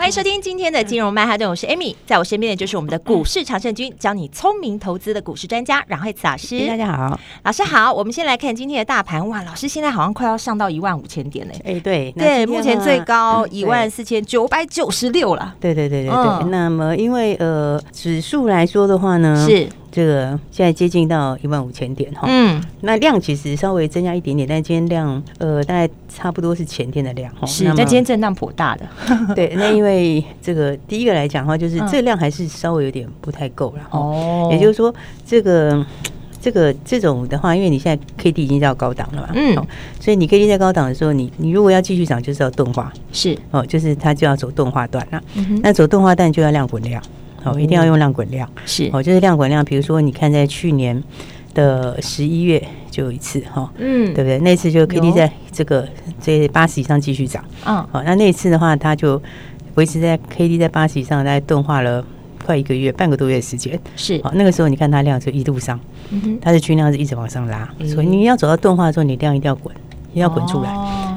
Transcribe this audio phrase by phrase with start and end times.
[0.00, 6.66] 欢迎收听今天的金融曼哈顿，我是 Amy，在我身边的就是我们的股市常胜军，教你聪明投资的股市专家阮慧慈老师。
[6.66, 7.92] 大家好，老师好。
[7.92, 11.54] 我们先来看今天的大盘，哇，老师现在好像快要上到一万五千点嘞。
[11.66, 15.54] 哎，对对，目前最高一万四千九百九十六了。
[15.60, 16.16] 对对对对对。
[16.16, 19.68] 嗯、那么因为呃指数来说的话呢，是。
[19.92, 28.86] 这个现在接近到一万五千点哈，嗯，那量其实稍微增加一点点，但今天量呃大概差不多是前天的量哈，是，那今天震荡颇大的，
[29.34, 34.94] 对，那因为这个第一个来讲的话，就是这量还是稍微有点不太够了哦，也就是说
[35.26, 35.84] 这个
[36.40, 39.54] 这个这种的话，因为你现在 K D 已经到高档了嘛，嗯，
[39.98, 45.20] 所以你 K D 在高档的时候，你你如果要继续涨，就是要钝化，是哦，就是它就要走钝化段了，
[45.62, 47.02] 那走钝化段就要量滚量。
[47.44, 48.90] 哦，一定要用量滚量，是。
[48.92, 49.64] 哦，就是量滚量。
[49.64, 51.02] 比如说，你看在去年
[51.54, 54.38] 的十一月就有一次哈，嗯，对不对？
[54.40, 55.88] 那次就 K D 在这个
[56.20, 59.20] 这八十以上继续涨，嗯，好，那那次的话，它就
[59.74, 62.04] 维持在 K D 在八十以上，大概钝化了
[62.44, 64.20] 快一个月，半个多月时间，是。
[64.22, 65.78] 好，那个时候你看它量就一路上，
[66.10, 69.74] 嗯哼，它的均量是一直往上拉，所以你要走到钝化的时候，你量一定要滚，
[70.10, 70.70] 一定要滚出来。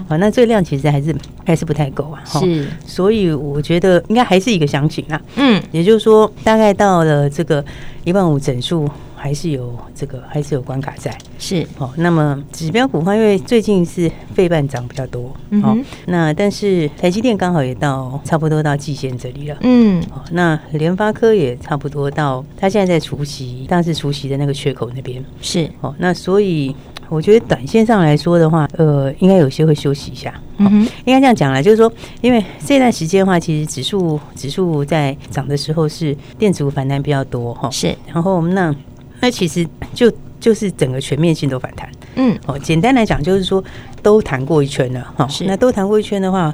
[0.07, 7.63] 好，那这个量其实还是还是不太够啊，是，所以我觉得应该还是一个箱型啊，嗯，也就是说，大概到了这个
[8.03, 26.75] 一万五整数，还是有这个还是有关卡在，是，哦，那么指标股话，因为最近是费半涨比较多，嗯，那但是台积电刚好也到差不多到季线这里了，嗯，哦，那联发科也差不多到，它现在在除夕，当时除夕的那个缺口那边，是，哦，那所以。
[27.13, 30.33] 我觉得短线上来说的话，呃，应该有些会休息一下。
[30.57, 31.91] 嗯哼，应该这样讲啦，就是说，
[32.21, 37.69] 因为这段时间的话，其实指数指数在涨的时候是电子股反弹比较多哈。
[37.69, 38.75] 是，然后那
[39.19, 41.87] 那其实就就是整个全面性都反弹。
[42.15, 43.63] 嗯，哦，简单来讲就是说
[44.01, 45.27] 都弹过一圈了哈。
[45.27, 46.53] 是，那都弹过一圈的话，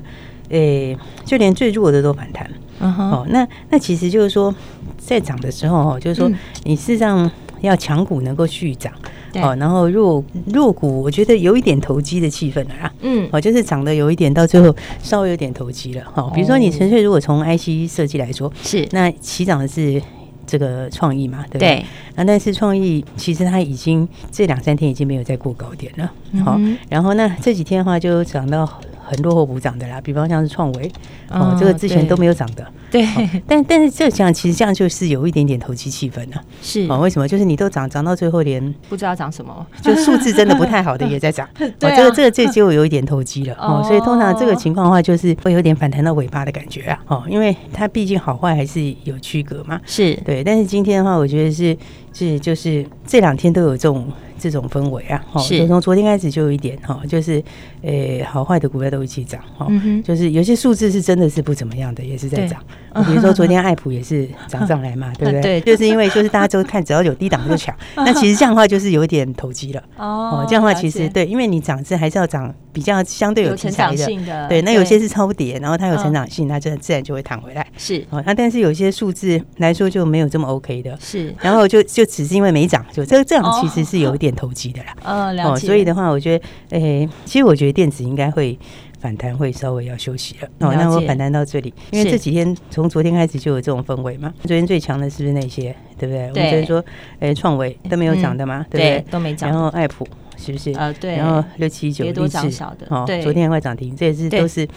[0.50, 2.50] 诶、欸，就连最弱的都反弹。
[2.82, 4.54] 嗯哼，哦，那那其实就是说
[4.98, 6.30] 在涨的时候哈，就是说
[6.64, 7.30] 你事实上
[7.62, 8.92] 要强股能够续涨。
[9.36, 12.94] 哦，然后弱弱股，我觉得有一点投机的气氛了啦。
[13.02, 16.04] 嗯，哦，就是涨得有一点，到最后稍微有点投机了。
[16.14, 20.02] 哈，比如说你纯粹如果从 IC 设计来说，是那起涨的是
[20.48, 21.76] 这个创意嘛，对不对？
[21.76, 21.86] 对。
[22.16, 26.12] 那但是创意其实它已经这两三天已经没有再过高点了。
[26.44, 28.70] 好，嗯，然后那这几天的话就涨到。
[29.10, 30.92] 很落后补涨的啦，比方像是创维
[31.30, 33.04] 哦，这个之前都没有涨的，对。
[33.48, 37.00] 但 但是这样其实这样就是有一点点投机气氛了，是哦。
[37.00, 37.28] 为什么？
[37.28, 41.72] 就是你都涨涨到最后连不知道涨什么， 就数字真的不太好的也在涨， 哦。
[41.80, 43.82] 这个这个这就有一点投机了哦。
[43.84, 47.00] 所以通常这个情况的话，就是会有点反弹到尾巴的感觉啊。
[47.08, 50.44] 哦，因为它毕竟好坏还是有区隔嘛，是对。
[50.44, 51.76] 但是今天的话，我觉得是
[52.14, 54.08] 是就是这两天都有这种。
[54.40, 57.44] 这种氛围啊，哈，就从昨天开始就有一点哈，就是，
[57.82, 59.68] 诶，好坏的股票都一起涨哈，
[60.04, 62.60] 就是有些数字是真的是不怎么样的，也是在涨。
[63.06, 65.60] 比如说昨天爱普也是涨上来嘛，对不对？
[65.60, 69.84] 对，就是因为就是大家都看只要有低档就抢， 那其实这样的话就是有一点投机了。
[69.98, 70.46] 哦。
[70.48, 74.62] 这样的话其实对，因为你涨是还是要涨比较相对有题材的，对。
[74.64, 77.68] 那有些是超跌，然后它有成长性，它就自然就会弹回来。
[77.78, 81.36] 是哦，那但是有些数字来说就没有这么 OK 的，是。
[81.40, 84.30] 然后就就只是因为没涨，就这个这样其实是有一点。
[84.40, 85.68] 投机的啦，嗯， 了解。
[85.68, 88.58] 所以的话，我觉得，诶，其实我觉得电子应该会
[89.00, 90.48] 反弹，会稍微要休息了。
[90.60, 94.34] 哦，那我反弹到这里，因为这几天从昨天开始就有这种氛围嘛。
[94.42, 96.24] 昨天最强的是不是那些，对不对？
[96.30, 96.86] 我们昨天说，
[97.20, 99.12] 哎，创维都没有涨的嘛，对不对？
[99.12, 99.50] 都没涨。
[99.50, 100.72] 然后爱普是不是？
[100.74, 101.16] 啊，对。
[101.16, 104.68] 然后六七九都涨小的，哦，昨天还快涨停，这也是都是。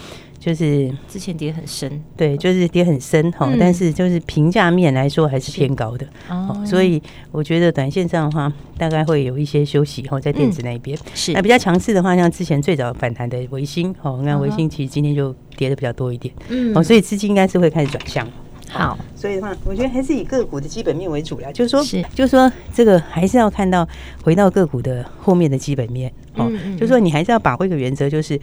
[0.43, 7.01] 就是之前跌很深，对，就是跌很深哈，嗯、但是就是评价面来说还是偏高的，哦，所以
[7.31, 11.31] 我觉得短线上的话，大概会有一些休息哈，在电子那边、嗯、是。
[11.31, 18.27] 那比较强势的话，像之前最早反弹的维新，哦，那维新其实今天就跌的比较多一点，嗯，哦，所以资金应该是会开始转向，
[18.69, 23.87] 好，所以的话，我觉得还是以个股的基本面为主啦，就是说，是，就是说这个还是要看到
[24.21, 26.77] 回到个股的后面的基本面，哦，嗯嗯嗯。
[26.77, 28.37] 就是说你还是要把握一个原则，就是。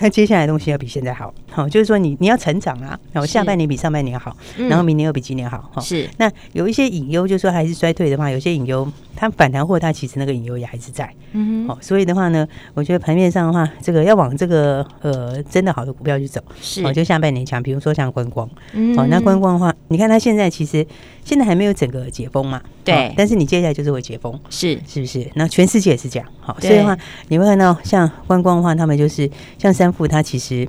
[0.00, 6.08] 那接下来的东西要比现在好，好，就是说你你要成长啊，然后下半年比上半年好，然后明年又比今年好，哈，是。
[6.16, 20.86] 那有一些隐忧，就是说还是衰退的话，有些隐忧它反弹或它其实那个隐忧也还是在，嗯，好，所以的话呢，我觉得盘面上的话，这个要往这个呃真的好的股票去走，是，就下半年强，比如说像观光，嗯，好，那观光的话，你看它现在其实
[21.24, 25.30] 现在还没有整个解封嘛，对，但是你接下来就是会解封，是，是不是？
[25.34, 26.96] 那全世界也是这样，好，所以的话
[27.28, 30.68] 你会看到像观光的话，他们就是像三富，它其实。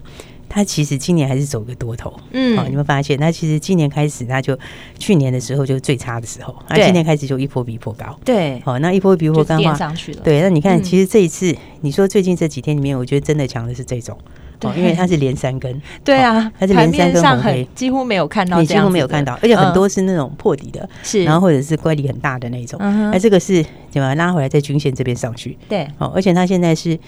[0.54, 3.18] 它其实今年还是走个多头，嗯，好，你会发现？
[3.18, 4.60] 它其实今年开始，它就
[5.00, 14.18] 去年的时候就是最差的时候，那今年开始就一波比一波高，对，好，那一波比一波高的话，上去了，对，那你看，其实这一次你说最近这几天里面，我觉得真的强的是这种，
[14.64, 27.00] 哦，因为它是连三根， 对啊，它是连三根红黑几乎没有看到，你几乎没有看到，而且很多是那种破底的，是，然后或者是乖离很大的那种，那这个是怎么拉回来在均线这边上去，对，哦，而且它现在是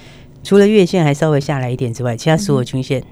[0.43, 3.03] 除了月线还稍微下来一点之外，其他所有均线。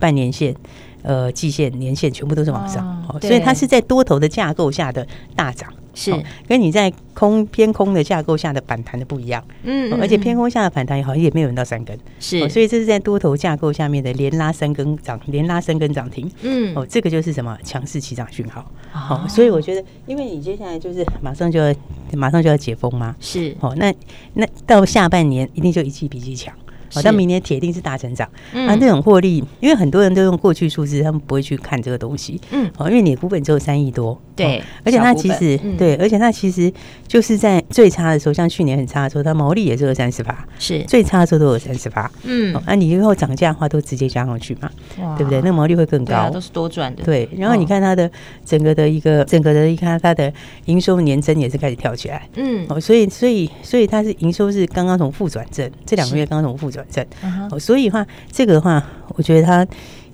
[0.00, 0.54] 半年线、
[1.02, 5.04] 呃季线、年线全部都是往上，哦、所以它是在多头的架构下的
[5.34, 6.14] 大涨，是。
[6.46, 21.74] 跟你在空偏空的架构下的反弹的不一样，嗯，而且偏空下的反弹也好像也没有到三根，是，所以这是在多头架构下面的连拉三根涨，连拉三根涨停，嗯，哦，这个就是什么强势起涨讯号，哦，所以我觉得，因为你接下来就是马上就要
[22.12, 23.92] 马上就要解封嘛，是，哦，那
[24.34, 26.54] 那到下半年一定就一季比一季强。
[26.92, 28.28] 好，但明年铁定是大成长。
[28.52, 32.40] 嗯，啊，那种获利，因为很多人都用过去数字，他们不会去看这个东西。
[32.50, 34.20] 嗯，好，因为你的股本只有三亿多。
[34.34, 36.72] 对，而且它其实对，而且它其实
[37.08, 40.46] 就是在最差的时候，像去年很差的时候，它毛利也是有三十八。
[40.60, 42.08] 是，最差的时候都有三十八。
[42.22, 44.70] 嗯，啊，你以后涨价的话，都直接加上去嘛，
[45.16, 45.40] 对不对？
[45.42, 47.02] 那毛利会更高，都是多赚的。
[47.02, 48.08] 对，然后你看它的
[48.44, 50.32] 整个的一个整个的，一看它的
[50.66, 52.28] 营收年增也是开始跳起来。
[52.36, 56.77] 嗯，哦，所以所以所以它是营收是刚刚从负转正，这两个月刚刚从负转
[57.58, 58.82] 所以的话这个的话，
[59.16, 59.66] 我觉得它。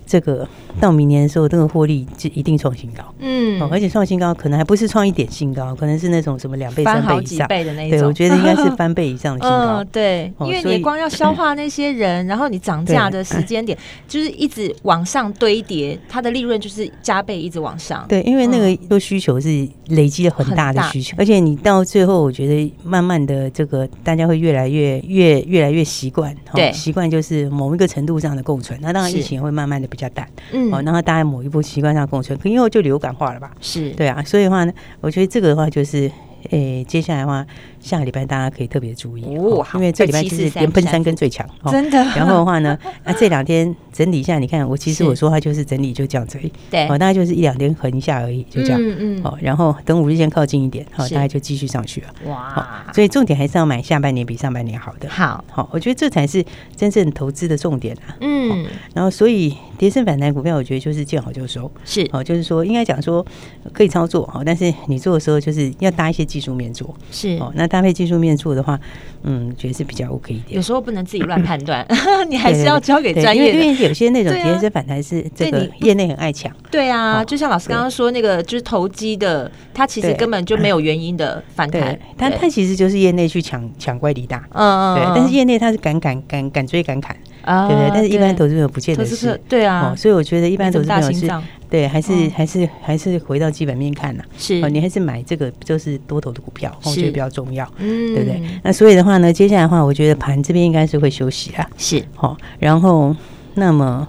[0.05, 0.47] 这个
[0.79, 3.03] 到明年的时候，这个获利就一定创新高。
[3.19, 7.99] 嗯，而且创新高可能还不是创一点新高，可能是那种什么两倍、三倍以上倍的那种。
[7.99, 9.77] 对，我觉得应该是 翻倍以上的新高。
[9.77, 13.75] 嗯，对，因为你光要消化那些人，然后你涨价的时间点
[14.07, 18.05] 就是一直往上堆叠，它的利润就是加倍一直往上。
[18.07, 28.77] 对，因为那个都需求是累积了很大的需求，而且你到最后，我觉得慢慢的这个大家会越来越越越来越习惯，对，习惯就是某一个程度上的共存。
[28.81, 29.87] 那当然疫情会慢慢的。
[29.95, 33.51] 比较淡，嗯，哦，然后大家某一步习惯上共存，可因为就流感化了吧？
[33.61, 36.11] 是对啊，所以的话呢，我觉得这个的话就是。
[36.51, 37.43] 诶，接下来的话，
[37.85, 41.97] 下个礼拜大家可以特别注意哦，因为这礼拜就是连喷三根最强，真的。
[42.15, 46.37] 然后的话呢，那 这两天整理一下，你看我其实我说话就是整理就这样子，
[46.69, 49.23] 对，哦，大概就是一两天横一下而已，就这样，嗯嗯。
[49.23, 52.07] 哦，然后等五日线靠近一点，好，大概就继续上去了。
[52.25, 55.07] 哇，所以重点还是要买下半年比上半年好的。
[55.07, 56.43] 好，好，我觉得这才是
[56.75, 58.17] 真正投资的重点啊。
[58.19, 63.25] 嗯，然后所以跌升反弹股票，我觉得就是见好就收，是哦，就是说应该讲说
[63.71, 66.25] 可以操作，好，但是你做的时候就是要搭一些。
[66.25, 68.79] 技术面做是哦，那搭配技术面做的话，
[69.23, 70.55] 嗯，觉得是比较 OK 一点。
[70.55, 71.85] 有时候不能自己乱判断，
[72.29, 73.59] 你还是要交给专业的。
[73.59, 76.49] 因为有些那种跌升反弹是这个业内很爱抢。
[76.71, 84.47] 对啊，就像老师刚刚说那个，就是投机的，他其实根本就没有原因的反弹，但他其实就是业内去抢抢乖离大。
[84.53, 85.11] 嗯嗯，对。
[85.13, 87.13] 但是业内他是敢敢敢敢追敢砍，
[87.45, 87.91] 对不对？
[87.93, 89.39] 但是一般投资者不见得是。
[89.47, 91.29] 对啊，所以我觉得一般投资者是。
[91.67, 98.39] 对，还是还是还是回到基本面看呐，是哦，你还是买这个就是多头的股票，我觉得比较重要，嗯，对不对？
[98.63, 103.13] 那所以的话呢，接下来的话，我觉得盘这边应该是会休息啦，是好，然后
[103.55, 104.07] 那么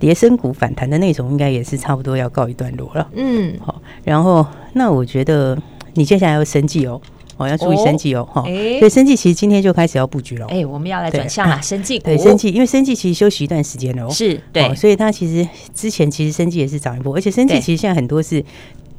[0.00, 5.56] 跌升股反弹的那种，应该也是差不多要告一段落了，嗯，好，然后那我觉得
[5.92, 7.00] 你接下来要生技哦。
[7.36, 10.46] 哦，要注意生技哦，哈，所以生技其实今天就开始要布局了。
[10.46, 12.06] 哎，我们要来转向了，生技股。
[12.06, 14.10] 对，生技，因为生技其实休息一段时间了哦。
[14.10, 18.42] 是，对，所以它其实之前其实生技也是涨一波，而且生技其实现在很多是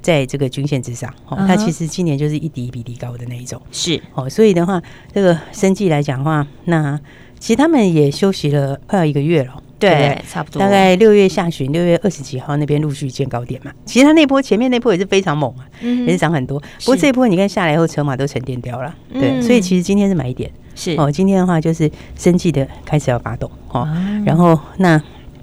[0.01, 3.61] 在这个均线之上，哦，它其实今年就是一底比底高的那一种。
[3.71, 4.81] 是，哦，所以的话，
[5.13, 6.99] 这个生技来讲的话，那
[7.39, 9.63] 其实他们也休息了快要一个月了。
[9.79, 10.59] 对，对，差不多。
[10.59, 13.71] 大概六月下旬，六月二十几号那边陆续见高点嘛。
[13.85, 16.59] 其实它那波前面那波也是非常猛啊，嗯、也是涨很多。
[16.59, 18.93] 不过这一波你看下来以后，筹码都沉淀掉了。
[19.11, 20.49] 嗯、对，所以其实今天是买一点。
[20.75, 23.81] 是哦，今天的话就是生技的开始要发动哦。
[23.81, 25.01] 啊、然后那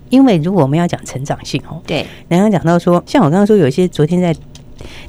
[0.09, 4.35] 因为如果我们要讲成长性哦，对，刚刚讲到说，像我刚刚说有一些昨天在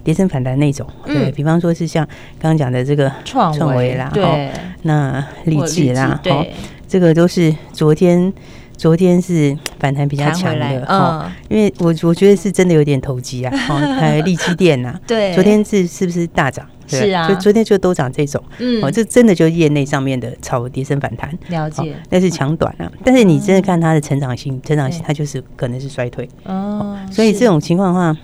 [0.03, 2.05] 跌升反弹那种，嗯、对比方说是像
[2.39, 4.51] 刚刚讲的这个创创维啦，对，
[4.84, 6.53] 那立志啦，对，
[6.88, 8.32] 这个都是昨天。
[8.77, 16.65] 昨天是反弹比较强的，嗯，因为我我觉得是真的有点投机啊， 哦，还有力积电呐， 对，昨天是是不是大涨？
[16.88, 28.15] 是啊，就昨天就都涨这种，嗯，哦，这真的就是业内上面的炒跌升反弹，了解，但是抢短啊，但是你真的看它的成长性，成长性它就是可能是衰退，哦，所以这种情况的话，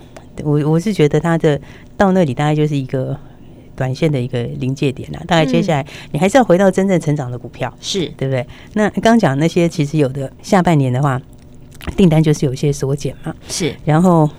[0.44, 1.60] 我我是觉得它的
[1.98, 3.18] 到那里大概就是一个。
[3.76, 8.46] 短线的一个临界点啊，大概接下来你还是要回到真正成长的股票，是对不对？
[8.74, 11.22] 那刚讲那些其实有的下半年的话，
[11.96, 14.30] 订单就是有些缩减嘛，是，然后。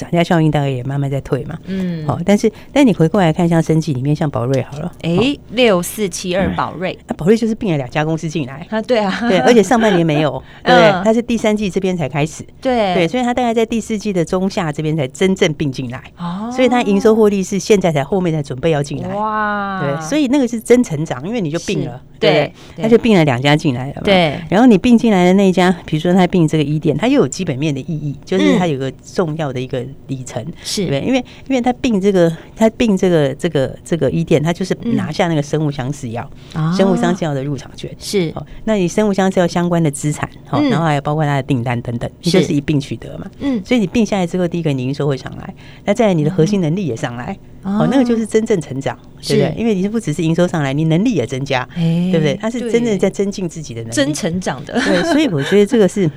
[0.00, 11.04] 涨价效应大概也慢慢在退嘛，嗯，好，但是但你回过来看，像生技里面，像宝瑞好了，哎，六四七二宝瑞，那宝瑞就是并了两家公司进来啊，对啊，对，而且上半年没有， 对不对？
[11.04, 12.94] 它是第三季这边才开始，对。
[12.94, 30.44] 对，所以它大概在第四季的中下这边才真正并进来，哦，所以它营收获利是现在才后面才准备要进来，哇，对，所以那个是真成长，因为你就并了，对，它就并了两家进来了嘛，对，然后你并进来的那一家，比如说它并这个一点，它又有基本面的意义，就是它有个重要的一个里程。
[30.62, 31.18] 是对，因为
[31.48, 37.90] 因为他并这个，他并这个这个这个伊甸，他就是拿下那个生物相似药，嗯、生物相似药的入场券。
[37.98, 43.30] 是，哦，那你生物相似药相关的资产，好、嗯，然后还有包括它的订单等等，你就是一并取得嘛。
[43.40, 45.54] 嗯，所以你并下来之后，第一个你营收会上来，
[45.84, 49.54] 那再来你的核心能力也上来，哦，那个就是真正成长，对不对？
[49.58, 52.36] 因为你是不只是营收上来，你能力也增加，对不对？
[52.40, 54.74] 它是真正在增进自己的能力，真成长的。
[54.80, 56.10] 对，所以我觉得这个是。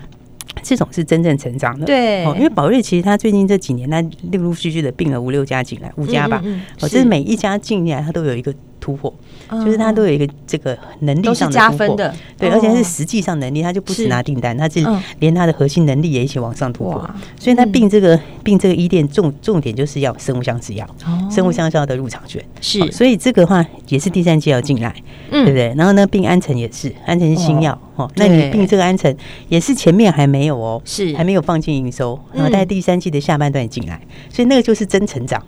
[0.62, 8.54] 这种是真正成长的，对，哦，因为宝瑞其实他最近这几年，他陆陆续续的并了五六家进来，五家吧，嗯嗯嗯哦，就是每一家进来，他都有一个。
[8.84, 9.14] 突破，
[9.50, 11.96] 就是他都有一个这个能力上的突破，
[12.38, 14.86] 对，而且是实际上能力，他就不止拿订单，他是
[15.20, 17.10] 连他的核心能力也一起往上突破。
[17.40, 20.86] 所以他并这个并这个一店重重点就是要生物相制药，
[21.32, 22.44] 生物相似药的入场券。
[22.60, 24.94] 是，所以这个话也是第三季要进来，
[25.32, 25.74] 对不对？
[25.78, 29.16] 然后呢，并安诚也是，安诚是新药哦，那你并这个安诚
[29.48, 31.14] 也是前面还没有哦，是。
[31.16, 35.42] 还没有放进营收，然后在第三季的下半段也进来，所以那个就是真成长，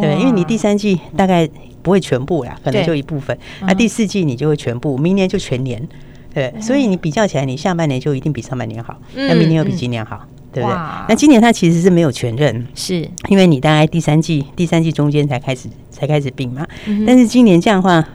[0.00, 1.48] 对，因为你第三季大概。
[1.80, 3.38] 不会全部啦，可能就一部分。
[3.62, 5.80] 那第四季你就会全部，明年就全年，
[6.34, 6.52] 对。
[6.60, 10.76] 所以你比较起来，你下半年就一定比上半年好，那明年又比今年好，对不对？
[11.08, 16.66] 那今年它其实是没有全任，是因为你大概第三季第三季中间才开始才开始并嘛。
[17.06, 18.06] 但是今年这样的话，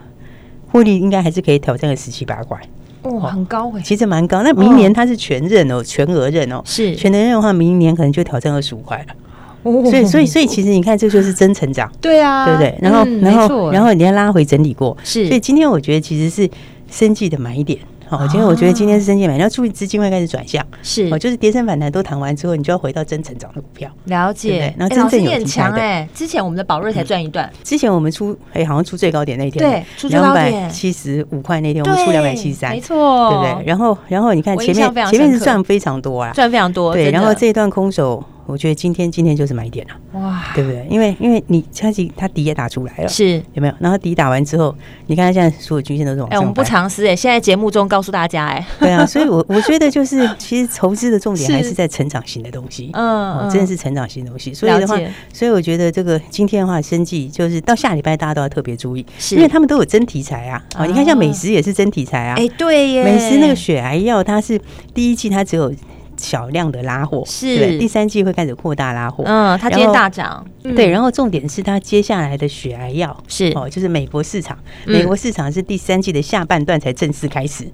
[0.71, 2.59] 获利应该还是可以挑战个十七八块，
[3.03, 4.43] 哇，很高哎，其实蛮高。
[4.43, 9.15] 那明年它是全任哦，全额任哦，是全额任的话，明年可能就挑战二十五块了。
[9.63, 12.77] 所以，所以，所以，其实你看，这就是真成长， 对啊，对不对？
[12.81, 15.27] 然后，然后，然后，你要拉回整理过，是。
[15.27, 16.49] 所以今天我觉得其实是
[16.89, 17.79] 生计的买点。
[18.05, 21.09] 好，今天我觉得今天是生技买点，然后注意资金会开始转向，是。
[21.11, 23.89] 哦，就是跌升反弹都谈完之后，你就要回到真成长的股票。
[24.05, 24.71] 了解。
[24.77, 33.65] 然后真正有题材的，之前我们的宝瑞才赚一段，之前我们出哎，好像出最高点那天，对，出两百七十五块那天，我们出两百七十三，没错，对不对？
[33.65, 37.09] 然后，然后你看前面前面是赚非常多啊，赚非常多，对。
[37.09, 38.23] 然后这一段空手。
[38.45, 40.85] 我觉得今天今天就是买点了，哇，对不对？
[40.89, 43.73] 因为因为你它底它底也打出来了，是有没有？
[43.79, 44.75] 然后底打完之后，
[45.07, 46.37] 你看它现在所有均线都是往上。
[46.37, 54.53] 哎，我们不尝试哎，现在节目中告诉大家哎， 对啊，所以我我觉得就是其实投资的重点还是在成长型的东西，嗯，真的是成长型的东西。
[54.53, 54.99] 所以的话，
[55.31, 60.61] 所以我觉得这个今天的话，生计就是到下礼拜大家都要特别注意，因为他们都有真题材啊。
[60.75, 64.59] 好，你看像美食也是真题材啊，哎，对耶，美食那个血癌药，它是
[64.93, 65.73] 第一季它只有。
[66.17, 69.23] 小量的拉货是，对，第三季会开始扩大拉货。
[69.25, 70.45] 嗯，它今天大涨。
[70.75, 77.65] 对，然后重点是它接下来的血癌药是哦，就是美国市场，美国市场是第三季的下半段才正式开始。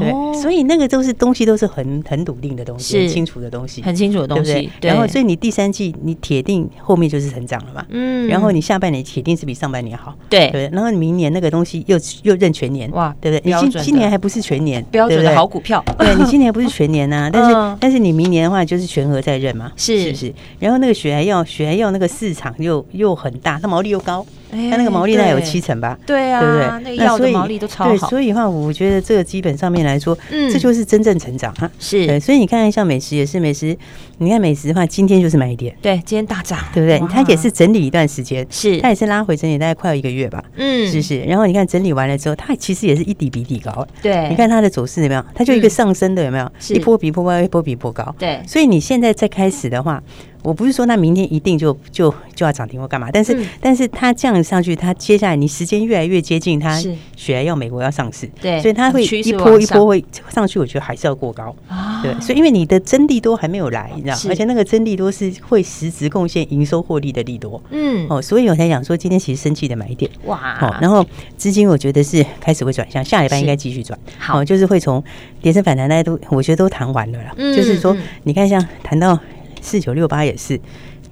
[0.00, 4.70] 对，所以那个都是东西都是很很笃定的东西，很清楚的东西，很清楚的东西。
[4.80, 7.84] 然后，所以你第三季你铁定后面就是成长了嘛。
[7.90, 8.26] 嗯。
[8.28, 10.14] 然后你下半年铁定是比上半年好。
[10.30, 10.70] 对对。
[10.72, 13.52] 然后你明年那个东西又又认全年哇，对不对？
[13.52, 15.84] 你今今年还不是全年，标准的好股票。
[15.98, 17.98] 对，你今年不是全年呐， 但是但是。
[17.98, 20.34] 你明年的话就是全额在认嘛，是是不是？
[20.60, 24.24] 然后那个血癌药，血癌药那个市场又又很大，它毛利又高。
[24.50, 26.66] 它那个毛利大概有七成吧，对啊，对不对？
[26.84, 27.90] 那个药的毛利都超好。
[27.90, 31.70] 对，所以的话，我觉得这个基本上面来说，嗯，这就是真正成长哈。
[31.78, 33.76] 是，对，所以你看看像美食也是美食，
[34.18, 36.98] 你看美食的话，今天就是买点，对，今天大涨，对不对？
[37.12, 41.20] 它也是整理一段时间，是，它也是拉回整理大概快要一个月吧，嗯，是不是？
[41.20, 45.24] 然后你看整理完了之后，它其实也是一底比底高，对，你看它的走势有没有？
[45.34, 46.50] 它就一个上升的有没有？
[46.70, 48.40] 一波比一波高，一波比一波高，对。
[48.46, 50.02] 所以你现在再开始的话。
[50.42, 56.80] 我不是说那明天一定就就就要涨停或干嘛，但是、嗯、但是它这样上去，它接下来你时间越来越接近，它
[57.16, 71.04] 雪莱要美国要上市，对，所以它会一波一波会上去，我觉得还是要过高，啊、对，所以因为你的真利多还没有来，你知道，而且那个真利多是会实质贡献营收获利的利多，嗯，哦，所以我才讲说今天其实生气的买点，哇，好，然后
[71.36, 75.02] 资金我觉得是开始会转向，下礼拜应该继续转，好，就是会从
[75.42, 79.18] 跌升反弹，大家都我觉得都谈完了啦，嗯、就是说你看像谈到。
[79.60, 80.58] 四九六八也是，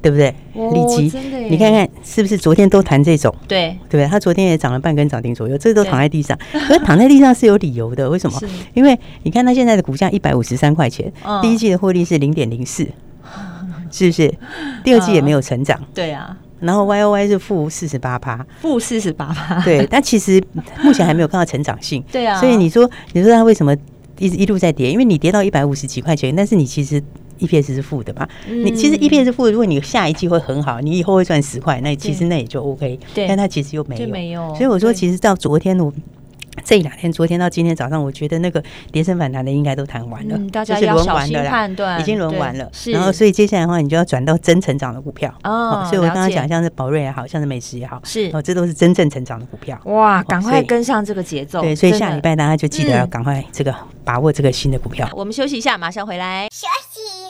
[0.03, 0.35] 对不对？
[0.55, 1.19] 立基，
[1.51, 3.35] 你看看是不是昨天都谈这种？
[3.47, 4.07] 对，对不对？
[4.07, 6.39] 他昨天也涨了半根涨停左右，这都躺在地上。
[6.53, 8.41] 可是躺在地上是有理由的，为什么？
[8.75, 11.13] 因为你看他现在的股价一百五十三块钱，
[11.43, 12.87] 第一季的获利是零点零四，
[13.91, 14.33] 是不是？
[14.85, 16.37] 第二季也没有成长，对啊。
[16.61, 19.87] 然后 Y O Y 是负四十八趴，负四十八趴，对。
[19.91, 20.43] 但其实
[20.83, 22.41] 目前还没有看到成长性， 对啊。
[22.41, 23.77] 所以你说，你说他为什么
[24.19, 24.91] 一直一路在跌？
[24.91, 27.03] 因为你跌到一百五十几块钱，但是你其实。
[27.39, 28.29] EPS 是负的嘛？
[28.47, 32.99] 你其实 EPS 是负的，如果你下一季会很好，你以后会赚十块，那其实那也就 OK。
[33.15, 34.55] 对，但它其实又没有，没有。
[34.55, 35.93] 所以我说，其实到昨天我。
[36.65, 42.69] 这两天，昨天到今天早上，我觉得那个跌升反弹的应该都谈完了，大家要小心判断，已经轮完了。
[42.87, 45.87] 然后，所以接下来的话，你就要转到真成长的股票哦。
[45.91, 49.79] 所以我刚刚讲，像是宝瑞也好，像是美食也好，是哦，这都是真正成长的股票。
[49.85, 51.61] 哇，赶快跟上这个节奏。
[51.61, 55.07] 对，所以下礼拜大家就记得要赶快这个把握这个新的股票。
[55.15, 56.49] 我们休息一下，马上回来。
[56.51, 57.26] 休息，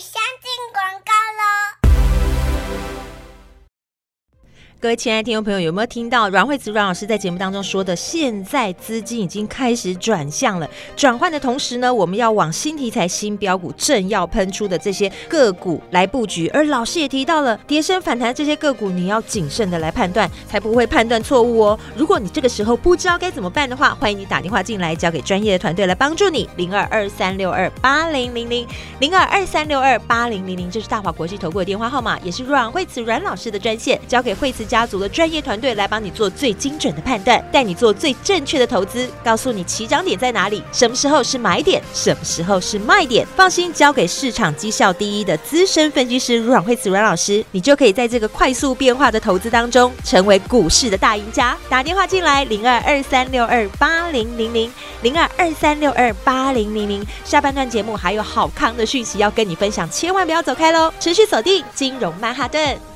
[4.79, 7.97] 各位亲爱的听众朋友，有没有听到阮慧慈阮老师在节目当中说的？
[7.97, 16.47] 现在资金已经开始转向了，转换的同时呢，我们要往新题材、新标股正要喷出的这些个股来布局。
[16.49, 21.79] 而老师也提到了，跌升反弹这些个股，你要谨慎的来判断，才不会判断错误哦。
[21.97, 26.47] 如果你这个时候不知道该怎么办的话，欢迎你打电话进来，交给专业的团队来帮助你。
[26.57, 28.69] 零二二三六二八零零零
[29.01, 43.27] 零二二三六二八零零零，这是大华国际投顾的电话号码，也是阮慧慈阮老师的专线，交给慧慈家族的专业团队来帮你做最精准的判断，带你做最正确的投资，告诉你起涨点在哪里，什么时候是买点，什么时候是卖点。
[43.37, 51.57] 放心，交给市场绩效第一的资深分析师阮慧慈阮老师，你就可以在这个快速变化的投资当中，成为股市的大赢家。
[51.69, 57.07] 打电话进来，零二二三六二八零零零零二二三六二八零零零。
[57.25, 60.93] 下半段节目还有好康的讯息要跟你分享，千万不要走开喽！
[60.99, 62.96] 持续锁定金融曼哈顿。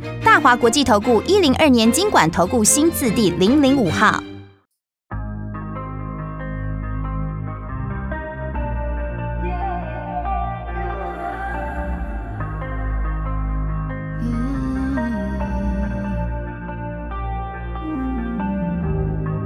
[0.23, 4.21] 大华国际投顾一零二年经管投顾新字第零零五号。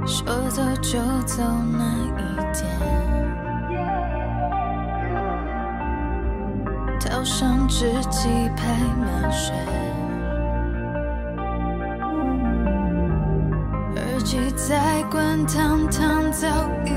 [0.06, 1.84] 说走就走那
[2.16, 2.64] 一天，
[7.00, 8.45] 跳上直机
[15.36, 16.95] 在滚烫烫噪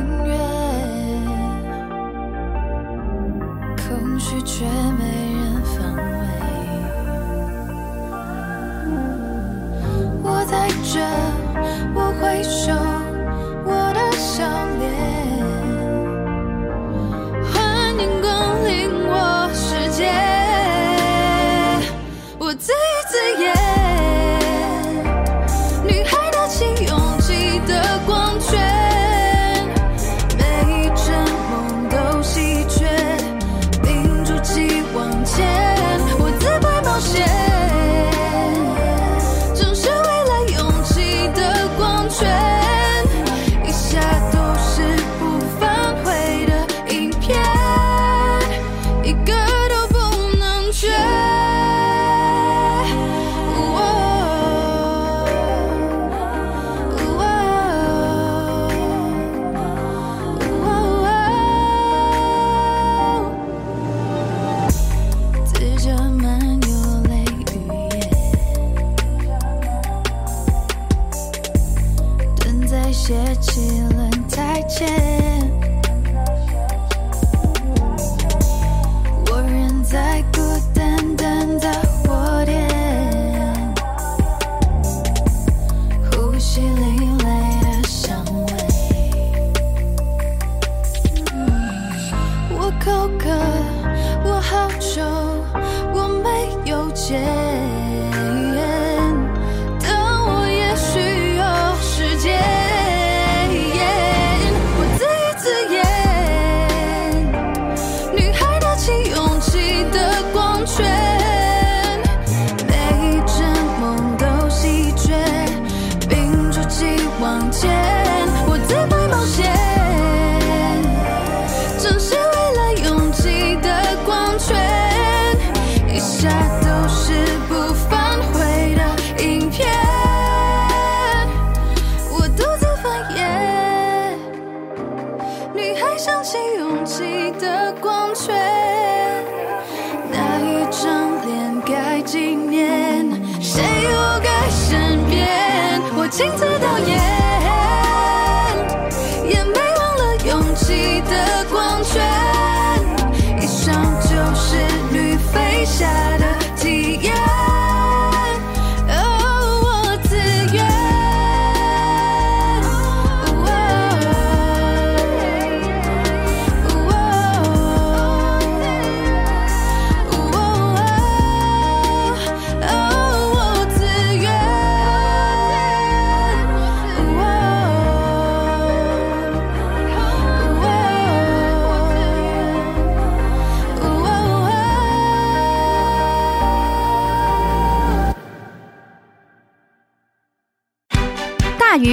[146.20, 146.59] 鱼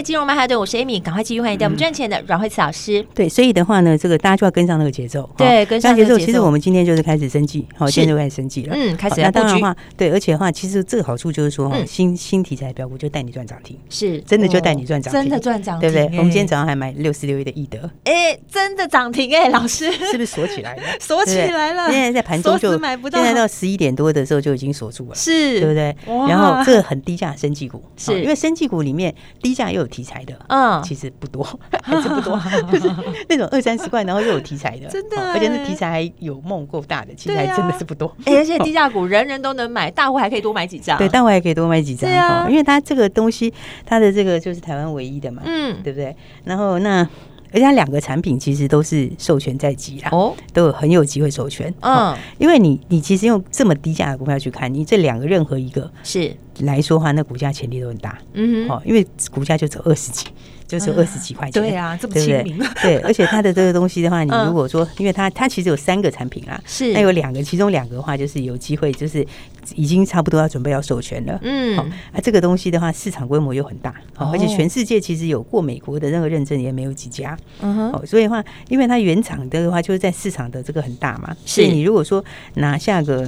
[0.00, 3.04] 在金融曼哈顿，我是 Amy，赶快继续欢迎带我们赚钱的阮慧慈老师。
[3.14, 5.28] 对，所以的话呢，这个大家就要跟上那个节奏。
[5.36, 6.18] 对，跟上节奏。
[6.18, 8.74] 其实我们今天就是开始生计，好，现在就开始生计了。
[8.74, 9.20] 嗯，开始。
[9.20, 16.18] 那当然的话，对，而且的话，其实这个好处就是说，新新题材标股就带你赚涨停，是真的就带你赚涨停，真的赚涨停，对不对？
[16.18, 20.82] 我们今天早上还买六十六一的易德，哎，真的涨停哎，老师是不是锁起来了？
[20.98, 21.90] 锁起来了。
[21.90, 25.94] 现在在盘中就买不到，现在到十一点多的时候就已经锁住了，是，对不对？
[26.26, 31.44] 然后这个很低价的生技股，是因为生技股里面低价又有题材的，嗯，其实不多，
[31.82, 32.40] 还是不多，
[32.72, 32.90] 就是
[33.28, 38.14] 那种二三十块，然后又有题材的， 真的，而且那题材还有梦够大的，其实还真的是不多。
[38.26, 43.52] 而且低价股人人都能买，大户还可以多买几张，对，大户还可以多买几张，对啊，因为它这个东西，
[43.84, 46.14] 它的这个就是台湾唯一的嘛，嗯，对不对？
[46.44, 47.06] 然后那。
[47.52, 56.34] 而且它两个产品其实都是授权在即啦，哦，都有很有机会授权，嗯，因为你你其实用这么低价的股票去看，你这两个任何一个是。
[56.60, 58.18] 来说的话，那股价潜力都很大。
[58.34, 60.26] 嗯，哦，因为股价就走二十几。
[60.70, 62.56] 就是二十几块钱，对啊，这么亲民。
[62.80, 69.26] 对， 而且它的这个东西的话，你如果说，因为它它其实有三个产品啊，是，那有两个，其中两个的话就是有机会，就是
[69.74, 71.36] 已经差不多要准备要授权了。
[71.42, 77.36] 嗯，好，啊，这个东西的话，市场规模又很大，好而且全世界其实有过美国的那个认证也没有几家。
[77.60, 83.26] 嗯哼，所以的话，因为它原厂的话就是在市场的这个很大嘛，所以你如果说拿下个，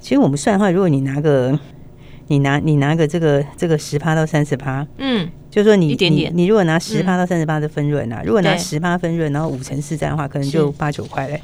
[0.00, 1.58] 其实我们算的话，如果你拿个，
[2.28, 5.28] 你拿你拿个这个这个十趴到三十趴，嗯。
[5.56, 11.40] 就是说你一点点你你如果拿十趴到三十八的分润啊，如果拿十趴分润，然后五成市占的话，可能就八九块嘞。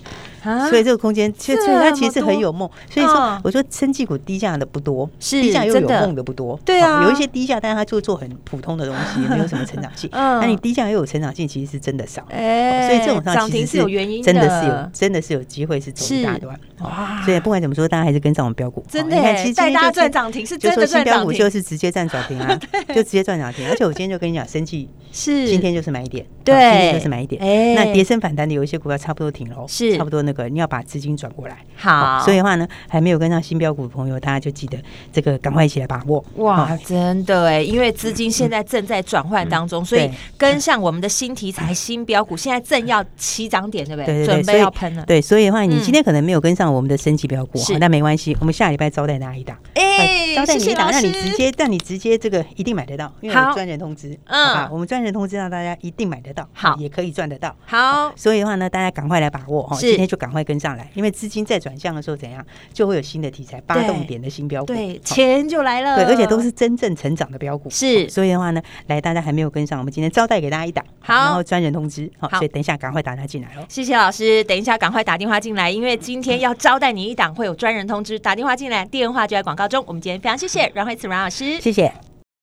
[0.68, 2.68] 所以这个空间，其实它其实很有梦。
[2.90, 6.58] 所以说，我说生技股低价的不多，低价又有梦的不多。
[6.64, 10.10] 对啊，有一些低价，但是它就做很普通的东西，也没有什么成长性。
[10.12, 12.26] 那你低价又有成长性，其实是真的少。
[12.30, 16.58] 哎，所以这种上其实是有原因，真的是有，真的是有机会是走一大段。
[16.80, 17.22] 哇！
[17.24, 18.84] 所以不管怎么说，大家还是跟上我们标股。
[18.88, 21.12] 真的，其实带大家赚涨停是真的赚涨停。
[21.12, 23.68] 飙股就是直接赚涨停啊， 就直接赚涨停。
[23.68, 27.40] 而且我今天就跟你讲，生技是今天就是买点，对，今天就是买点。
[27.40, 31.12] 哎，那跌升反弹的有一些股票差不多停了，是差不多那个你要把资金。
[31.14, 34.78] 转过来，好，所以的话呢，还没有跟上新标股的朋友，大家就记得
[35.12, 36.24] 这个，赶快一起来把握。
[36.36, 44.24] 哇，真的哎，因为资金现在正在转换当中，所以跟上我们的新题材、新标股，现在正要起涨点，对不对？
[44.24, 45.04] 准备要喷了。
[45.04, 49.56] 对，所以的话，你今天可能没有跟上我们的升级标股，那没关系，我们下礼拜招待哪一档？
[49.74, 54.18] 哎，招待你一档，让你直接，让你直接这个一定买得到，因为有专人通知。
[54.24, 57.54] 嗯，我们专人通知让大家一定买得到，好，也可以赚得到。
[57.66, 60.88] 好，所以的话呢，大家赶快来把握哈，今天就赶快跟上来。
[60.94, 68.08] 因为资金在转向的时候，怎样就会有新的题材，发动点的新标股，对，钱就来了，对，而且都是真正成长的标股，是。
[68.08, 73.66] 所以的话呢，来，大家还没有跟上，我们今天招待给大家一档，好，然后专人通知，好，所以等一下赶快打他进来哦。
[73.68, 79.82] 谢谢老师，等一下赶快打电话进来，因为今天要招待你一档，会有专人通知，打电话进来，电话就在广告中。
[79.88, 81.92] 我们今天非常谢谢阮慧慈阮老师，谢谢。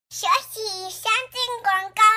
[0.10, 2.09] 休息，先进广告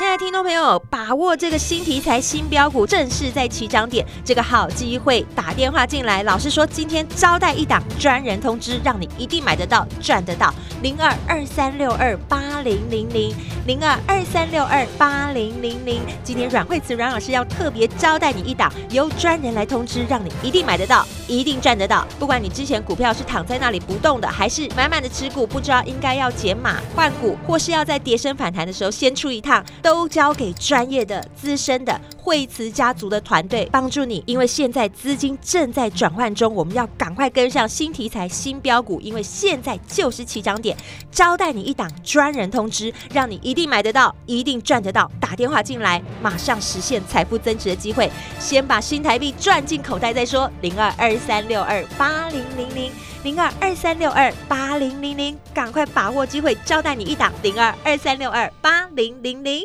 [0.00, 6.22] 亲爱的听众朋友，把握这个新题材、新标股正式在起涨点，这个好机会，打电话进来。
[6.22, 10.54] 老师说今天招待一档专人通知，让你一定买得到、赚得到。
[10.80, 13.34] 零二二三六二八零零零，
[13.66, 16.00] 零二二三六二八零零零。
[16.24, 22.06] 今天阮慧慈阮老师要特别招待你一档，由专人来通知，让你一定买得到、一定赚得到。
[22.18, 29.62] 不管你之前股票是躺在那里不动的，还是满满的持股，不知道应该要减码换股，或是要在跌升反弹的时候先出一趟。
[29.90, 40.76] 都交给专业的、资深的惠慈家族的团队帮助你，因为现在资金正在转换中，我们要赶快跟上新题材、新标股，因为现在就是起涨点。
[41.10, 45.10] 招待你一档专人通知，让你一定买得到，一定赚得到。
[45.20, 48.08] 打电话进来，马上实现财富增值的机会。
[48.38, 50.48] 先把新台币赚进口袋再说。
[50.60, 52.92] 零二二三六二八零零零，
[53.24, 59.64] 零二二三六二八零零零，赶快把握机会，招待你一档零二二三六二八零零零。